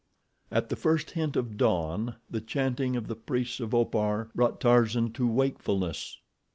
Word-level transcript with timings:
At 0.49 0.69
the 0.69 0.75
first 0.75 1.11
hint 1.11 1.35
of 1.35 1.57
dawn 1.57 2.15
the 2.27 2.41
chanting 2.41 2.95
of 2.95 3.05
the 3.07 3.15
priests 3.15 3.59
of 3.59 3.75
Opar 3.75 4.31
brought 4.33 4.59
Tarzan 4.59 5.11
to 5.11 5.27
wakefulness. 5.27 6.17